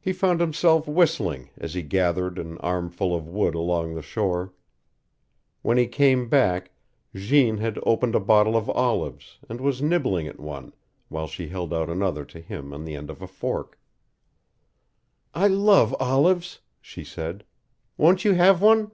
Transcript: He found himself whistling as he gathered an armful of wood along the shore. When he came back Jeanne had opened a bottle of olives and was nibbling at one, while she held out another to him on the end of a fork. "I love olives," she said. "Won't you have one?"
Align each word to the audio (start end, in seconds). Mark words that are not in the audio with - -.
He 0.00 0.14
found 0.14 0.40
himself 0.40 0.88
whistling 0.88 1.50
as 1.58 1.74
he 1.74 1.82
gathered 1.82 2.38
an 2.38 2.56
armful 2.60 3.14
of 3.14 3.28
wood 3.28 3.54
along 3.54 3.92
the 3.92 4.00
shore. 4.00 4.54
When 5.60 5.76
he 5.76 5.86
came 5.88 6.30
back 6.30 6.70
Jeanne 7.14 7.58
had 7.58 7.78
opened 7.84 8.14
a 8.14 8.20
bottle 8.20 8.56
of 8.56 8.70
olives 8.70 9.36
and 9.50 9.60
was 9.60 9.82
nibbling 9.82 10.26
at 10.26 10.40
one, 10.40 10.72
while 11.10 11.26
she 11.26 11.48
held 11.48 11.74
out 11.74 11.90
another 11.90 12.24
to 12.24 12.40
him 12.40 12.72
on 12.72 12.86
the 12.86 12.96
end 12.96 13.10
of 13.10 13.20
a 13.20 13.26
fork. 13.26 13.78
"I 15.34 15.48
love 15.48 15.94
olives," 16.00 16.60
she 16.80 17.04
said. 17.04 17.44
"Won't 17.98 18.24
you 18.24 18.32
have 18.32 18.62
one?" 18.62 18.90